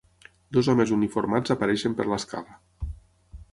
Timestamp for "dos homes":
0.55-0.93